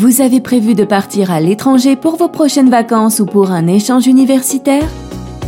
Vous 0.00 0.20
avez 0.20 0.40
prévu 0.40 0.76
de 0.76 0.84
partir 0.84 1.32
à 1.32 1.40
l'étranger 1.40 1.96
pour 1.96 2.14
vos 2.14 2.28
prochaines 2.28 2.70
vacances 2.70 3.18
ou 3.18 3.26
pour 3.26 3.50
un 3.50 3.66
échange 3.66 4.06
universitaire? 4.06 4.88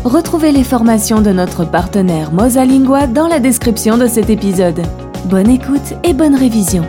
Retrouvez 0.03 0.51
les 0.51 0.65
formations 0.65 1.23
de 1.23 1.31
notre 1.31 1.65
partenaire 1.65 2.33
Mosalingua 2.33 3.07
dans 3.07 3.29
la 3.29 3.39
description 3.39 3.97
de 3.97 4.09
cet 4.09 4.29
épisode. 4.29 4.83
Bonne 5.27 5.49
écoute 5.49 5.95
et 6.03 6.15
bonne 6.15 6.35
révision. 6.35 6.83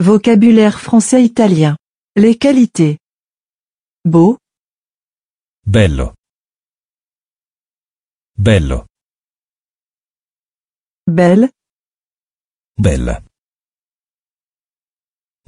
Vocabulaire 0.00 0.80
français-italien. 0.80 1.76
Les 2.16 2.34
qualités. 2.34 2.96
Beau, 4.06 4.38
Bello. 5.66 6.12
Bello. 8.38 8.84
belle, 11.06 11.50
Bella. 12.78 13.20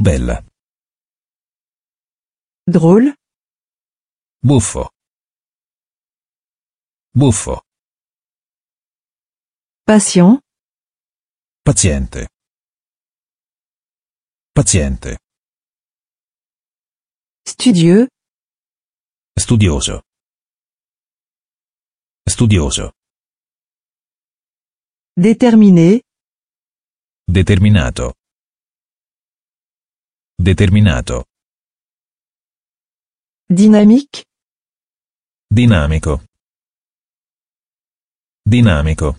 Bella. 0.03 0.43
drôle, 2.67 3.13
Buffo. 4.43 4.89
Buffo. 7.13 7.61
patient, 9.85 10.41
Paziente. 11.63 12.29
Paziente. 14.55 15.19
studieux, 17.47 18.09
Studioso. 19.39 20.01
Studioso. 22.27 22.93
déterminé, 25.17 26.01
Determinato. 27.29 28.20
Determinato. 30.43 31.25
dynamique, 33.47 34.25
Dinamico. 35.51 36.23
Dinamico. 38.47 39.19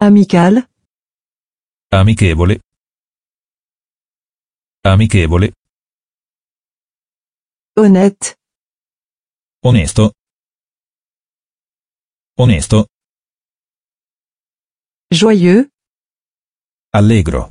amical, 0.00 0.68
Amichevole. 1.90 2.60
Amichevole. 4.84 5.52
honnête, 7.76 8.36
Onesto. 9.62 10.12
Onesto. 12.36 12.86
joyeux, 15.10 15.70
Allegro. 16.92 17.50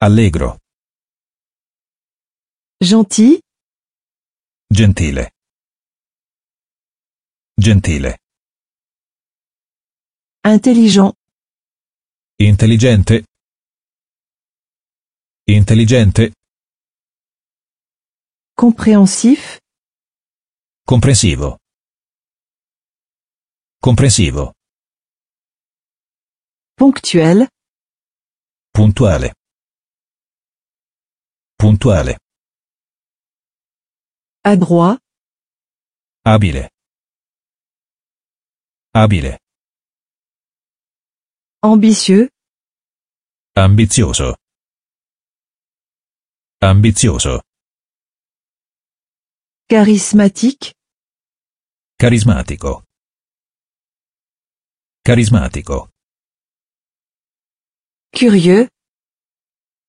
Allegro. 0.00 0.58
gentil, 2.80 3.40
Gentile. 4.72 5.30
Gentile. 7.56 8.18
intelligent, 10.44 11.12
Intelligente. 12.38 13.24
Intelligente. 15.48 16.32
compréhensif, 18.54 19.58
Comprensivo. 20.86 21.58
Comprensivo. 23.80 24.52
ponctuel, 26.76 27.48
Puntuale. 28.72 29.32
Puntuale. 31.58 32.18
adroit, 34.44 34.98
Abile. 36.24 36.70
Abile. 38.94 39.38
ambitieux, 41.62 42.28
Ambizioso. 43.56 44.36
Ambizioso. 46.62 47.42
charismatique, 49.68 50.72
Carismatico. 51.98 52.84
Carismatico. 55.04 55.88
curieux, 58.12 58.68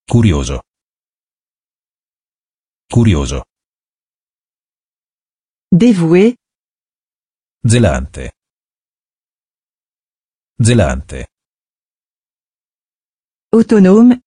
Curioso. 0.09 0.61
Curioso. 2.91 3.43
dévoué, 5.71 6.35
Zelante. 7.63 8.31
Zelante. 10.59 11.27
autonome, 13.51 14.21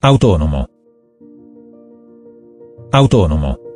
Autonomo. 0.00 0.68
Autonomo. 2.92 3.73